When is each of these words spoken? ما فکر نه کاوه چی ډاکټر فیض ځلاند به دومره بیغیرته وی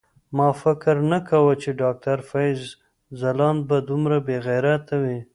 ما 0.37 0.49
فکر 0.61 0.95
نه 1.11 1.19
کاوه 1.27 1.53
چی 1.61 1.69
ډاکټر 1.81 2.17
فیض 2.31 2.61
ځلاند 3.19 3.61
به 3.69 3.77
دومره 3.89 4.17
بیغیرته 4.27 4.95
وی 5.03 5.19